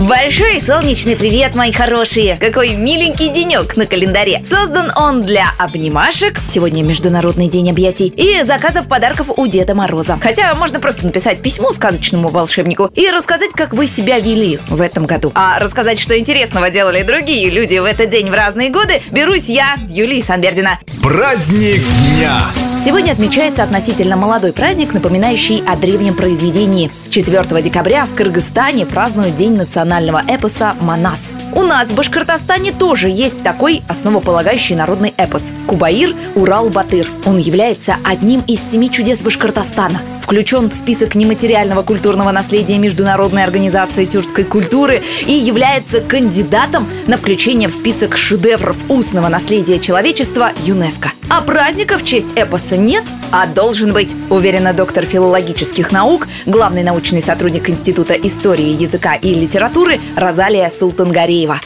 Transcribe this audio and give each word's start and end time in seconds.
Большой 0.00 0.60
солнечный 0.60 1.16
привет, 1.16 1.54
мои 1.54 1.72
хорошие! 1.72 2.36
Какой 2.36 2.74
миленький 2.74 3.30
денек 3.30 3.78
на 3.78 3.86
календаре! 3.86 4.42
Создан 4.44 4.92
он 4.94 5.22
для 5.22 5.46
обнимашек, 5.58 6.38
сегодня 6.46 6.82
Международный 6.82 7.48
день 7.48 7.70
объятий, 7.70 8.08
и 8.08 8.44
заказов 8.44 8.88
подарков 8.88 9.30
у 9.34 9.46
Деда 9.46 9.74
Мороза. 9.74 10.18
Хотя 10.22 10.54
можно 10.54 10.80
просто 10.80 11.06
написать 11.06 11.40
письмо 11.40 11.72
сказочному 11.72 12.28
волшебнику 12.28 12.90
и 12.94 13.08
рассказать, 13.08 13.52
как 13.54 13.72
вы 13.72 13.86
себя 13.86 14.18
вели 14.18 14.58
в 14.68 14.82
этом 14.82 15.06
году. 15.06 15.32
А 15.34 15.58
рассказать, 15.58 15.98
что 15.98 16.18
интересного 16.18 16.68
делали 16.68 17.02
другие 17.02 17.48
люди 17.48 17.78
в 17.78 17.86
этот 17.86 18.10
день 18.10 18.28
в 18.28 18.34
разные 18.34 18.68
годы, 18.68 19.00
берусь 19.12 19.48
я, 19.48 19.76
Юлия 19.88 20.22
Санбердина. 20.22 20.78
Праздник 21.02 21.80
дня! 21.80 22.42
Сегодня 22.78 23.12
отмечается 23.12 23.62
относительно 23.62 24.16
молодой 24.16 24.52
праздник, 24.52 24.92
напоминающий 24.92 25.64
о 25.66 25.76
древнем 25.76 26.12
произведении. 26.14 26.90
4 27.08 27.62
декабря 27.62 28.04
в 28.04 28.14
Кыргызстане 28.14 28.84
празднуют 28.84 29.36
День 29.36 29.56
национального 29.56 29.85
эпоса 30.28 30.74
«Манас». 30.80 31.30
У 31.52 31.62
нас 31.62 31.88
в 31.88 31.94
Башкортостане 31.94 32.72
тоже 32.72 33.08
есть 33.08 33.42
такой 33.42 33.82
основополагающий 33.88 34.74
народный 34.74 35.14
эпос– 35.16 35.52
Кубаир 35.66 36.14
Урал-Батыр. 36.34 37.08
Он 37.24 37.38
является 37.38 37.96
одним 38.04 38.40
из 38.46 38.60
семи 38.60 38.90
чудес 38.90 39.22
Башкортостана. 39.22 40.00
Включен 40.20 40.70
в 40.70 40.74
список 40.74 41.14
нематериального 41.14 41.82
культурного 41.82 42.32
наследия 42.32 42.78
Международной 42.78 43.44
организации 43.44 44.04
тюркской 44.04 44.44
культуры 44.44 45.02
и 45.26 45.32
является 45.32 46.00
кандидатом 46.00 46.88
на 47.06 47.16
включение 47.16 47.68
в 47.68 47.72
список 47.72 48.16
шедевров 48.16 48.76
устного 48.88 49.28
наследия 49.28 49.78
человечества 49.78 50.50
ЮНЕСКО. 50.64 51.12
А 51.28 51.40
праздника 51.40 51.98
в 51.98 52.04
честь 52.04 52.34
эпоса 52.36 52.76
нет, 52.76 53.04
а 53.30 53.46
должен 53.46 53.92
быть, 53.92 54.16
уверена 54.30 54.72
доктор 54.72 55.04
филологических 55.04 55.92
наук, 55.92 56.26
главный 56.46 56.82
научный 56.82 57.22
сотрудник 57.22 57.68
Института 57.70 58.14
истории, 58.14 58.80
языка 58.82 59.14
и 59.14 59.32
литературы 59.34 59.98
Розалия 60.16 60.68
Султангареева. 60.70 61.60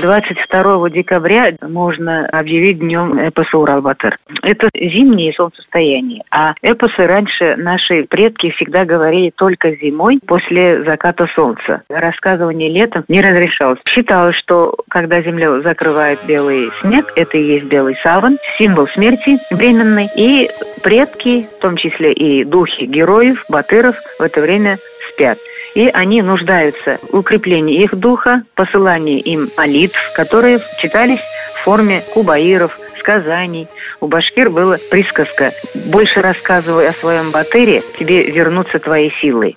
22 0.00 0.90
декабря 0.90 1.54
можно 1.62 2.26
объявить 2.28 2.78
днем 2.78 3.18
эпоса 3.18 3.56
Урал-Батыр. 3.56 4.18
Это 4.42 4.68
зимнее 4.74 5.32
солнцестояние, 5.32 6.22
а 6.30 6.54
эпосы 6.62 7.06
раньше 7.06 7.56
наши 7.56 8.04
предки 8.04 8.50
всегда 8.50 8.84
говорили 8.84 9.32
только 9.34 9.74
зимой 9.74 10.20
после 10.24 10.84
заката 10.84 11.26
солнца. 11.34 11.82
Рассказывание 11.88 12.70
летом 12.70 13.04
не 13.08 13.20
разрешалось. 13.20 13.80
Считалось, 13.86 14.36
что 14.36 14.76
когда 14.88 15.22
землю 15.22 15.62
закрывает 15.62 16.20
белый 16.26 16.70
снег, 16.80 17.12
это 17.16 17.36
и 17.38 17.44
есть 17.44 17.64
белый 17.64 17.96
саван, 18.02 18.38
символ 18.58 18.88
смерти 18.88 19.38
временной, 19.50 20.08
и 20.14 20.50
предки, 20.86 21.48
в 21.58 21.60
том 21.60 21.76
числе 21.76 22.12
и 22.12 22.44
духи 22.44 22.84
героев, 22.84 23.44
батыров, 23.48 23.96
в 24.20 24.22
это 24.22 24.40
время 24.40 24.78
спят 25.10 25.36
и 25.74 25.90
они 25.92 26.22
нуждаются 26.22 26.98
в 27.10 27.18
укреплении 27.18 27.82
их 27.82 27.94
духа, 27.94 28.44
посылании 28.54 29.18
им 29.18 29.50
молитв, 29.58 29.98
которые 30.14 30.60
читались 30.80 31.20
в 31.54 31.64
форме 31.64 32.02
кубаиров, 32.14 32.78
сказаний. 32.98 33.68
У 34.00 34.06
башкир 34.06 34.48
была 34.48 34.78
присказка 34.90 35.52
«Больше 35.74 36.22
рассказывай 36.22 36.88
о 36.88 36.92
своем 36.94 37.30
батыре, 37.30 37.82
тебе 37.98 38.30
вернутся 38.30 38.78
твои 38.78 39.10
силы». 39.10 39.56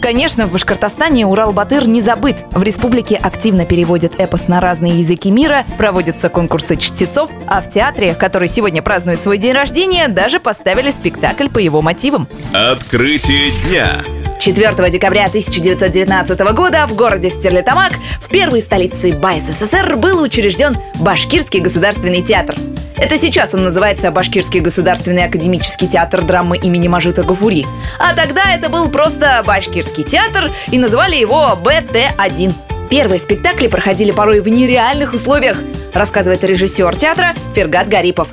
Конечно, 0.00 0.46
в 0.46 0.52
Башкортостане 0.52 1.24
Урал-Батыр 1.24 1.86
не 1.88 2.00
забыт. 2.00 2.44
В 2.52 2.62
республике 2.62 3.16
активно 3.16 3.66
переводят 3.66 4.14
эпос 4.18 4.48
на 4.48 4.60
разные 4.60 5.00
языки 5.00 5.30
мира, 5.30 5.64
проводятся 5.76 6.28
конкурсы 6.28 6.76
чтецов, 6.76 7.30
а 7.46 7.60
в 7.60 7.68
театре, 7.68 8.14
который 8.14 8.48
сегодня 8.48 8.82
празднует 8.82 9.20
свой 9.20 9.38
день 9.38 9.52
рождения, 9.52 10.08
даже 10.08 10.40
поставили 10.40 10.90
спектакль 10.90 11.48
по 11.48 11.58
его 11.58 11.82
мотивам. 11.82 12.28
Открытие 12.52 13.52
дня. 13.62 14.04
4 14.38 14.90
декабря 14.90 15.26
1919 15.26 16.40
года 16.54 16.86
в 16.86 16.94
городе 16.94 17.28
Стерлитамак, 17.28 17.92
в 18.20 18.28
первой 18.28 18.60
столице 18.60 19.12
БАССР, 19.12 19.96
был 19.96 20.22
учрежден 20.22 20.76
Башкирский 21.00 21.60
государственный 21.60 22.22
театр. 22.22 22.54
Это 23.00 23.16
сейчас 23.16 23.54
он 23.54 23.62
называется 23.62 24.10
Башкирский 24.10 24.58
государственный 24.58 25.24
академический 25.24 25.86
театр 25.86 26.24
драмы 26.24 26.56
имени 26.56 26.88
Мажита 26.88 27.22
Гафури. 27.22 27.64
А 28.00 28.12
тогда 28.16 28.52
это 28.52 28.68
был 28.68 28.90
просто 28.90 29.44
Башкирский 29.46 30.02
театр 30.02 30.50
и 30.72 30.78
называли 30.78 31.14
его 31.14 31.56
БТ-1. 31.62 32.52
Первые 32.90 33.20
спектакли 33.20 33.68
проходили 33.68 34.10
порой 34.10 34.40
в 34.40 34.48
нереальных 34.48 35.12
условиях, 35.12 35.58
рассказывает 35.94 36.42
режиссер 36.42 36.96
театра 36.96 37.34
Фергат 37.54 37.86
Гарипов. 37.86 38.30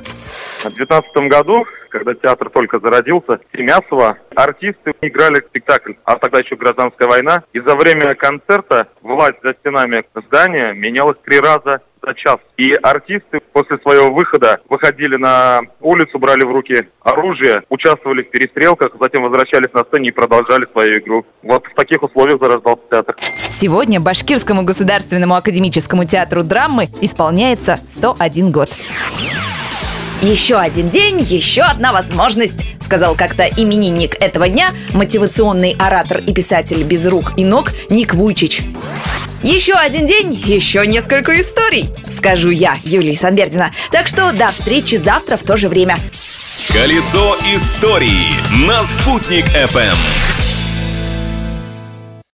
В 0.58 0.74
2019 0.74 1.16
году, 1.30 1.64
когда 1.88 2.14
театр 2.14 2.50
только 2.50 2.80
зародился, 2.80 3.38
в 3.38 3.56
Тимясово 3.56 4.18
артисты 4.34 4.94
играли 5.00 5.44
спектакль, 5.48 5.92
а 6.04 6.16
тогда 6.16 6.40
еще 6.40 6.56
гражданская 6.56 7.06
война. 7.06 7.44
И 7.52 7.60
за 7.60 7.76
время 7.76 8.16
концерта 8.16 8.88
власть 9.00 9.38
за 9.44 9.54
стенами 9.60 10.04
здания 10.26 10.72
менялась 10.72 11.18
три 11.24 11.38
раза 11.38 11.82
за 12.06 12.14
час. 12.14 12.38
И 12.56 12.72
артисты 12.72 13.40
после 13.52 13.78
своего 13.78 14.12
выхода 14.12 14.60
выходили 14.68 15.16
на 15.16 15.60
улицу, 15.80 16.18
брали 16.18 16.44
в 16.44 16.52
руки 16.52 16.88
оружие, 17.02 17.62
участвовали 17.68 18.22
в 18.22 18.30
перестрелках, 18.30 18.92
затем 19.00 19.24
возвращались 19.24 19.72
на 19.72 19.84
сцене 19.84 20.08
и 20.08 20.12
продолжали 20.12 20.66
свою 20.72 21.00
игру. 21.00 21.26
Вот 21.42 21.66
в 21.66 21.74
таких 21.74 22.02
условиях 22.02 22.40
зарождался 22.40 22.82
театр. 22.90 23.16
Сегодня 23.50 24.00
Башкирскому 24.00 24.62
государственному 24.62 25.34
академическому 25.34 26.04
театру 26.04 26.42
драмы 26.42 26.88
исполняется 27.00 27.80
101 27.86 28.50
год. 28.50 28.70
Еще 30.22 30.56
один 30.56 30.88
день, 30.88 31.20
еще 31.20 31.62
одна 31.62 31.92
возможность, 31.92 32.64
сказал 32.80 33.14
как-то 33.16 33.44
именинник 33.44 34.14
этого 34.20 34.48
дня, 34.48 34.70
мотивационный 34.94 35.76
оратор 35.78 36.18
и 36.26 36.32
писатель 36.32 36.82
без 36.84 37.04
рук 37.06 37.32
и 37.36 37.44
ног 37.44 37.70
Ник 37.90 38.14
Вуйчич. 38.14 38.62
Еще 39.42 39.74
один 39.74 40.06
день, 40.06 40.32
еще 40.32 40.86
несколько 40.86 41.38
историй, 41.40 41.88
скажу 42.10 42.50
я, 42.50 42.78
Юлия 42.84 43.16
Санбердина. 43.16 43.72
Так 43.90 44.06
что 44.06 44.32
до 44.32 44.50
встречи 44.50 44.96
завтра 44.96 45.36
в 45.36 45.42
то 45.42 45.56
же 45.56 45.68
время. 45.68 45.98
Колесо 46.72 47.36
истории 47.54 48.32
на 48.66 48.84
«Спутник 48.84 49.44
FM. 49.46 50.35